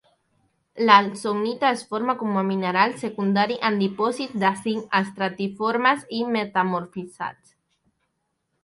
La 0.85 0.93
lawsonita 1.07 1.69
es 1.73 1.83
forma 1.91 2.15
com 2.21 2.39
a 2.41 2.43
mineral 2.49 2.95
secundari 3.03 3.59
en 3.69 3.77
dipòsits 3.83 4.41
de 4.45 4.53
zinc 4.65 4.99
estratiformes 5.03 6.05
i 6.23 6.27
metamorfitzats. 6.39 7.59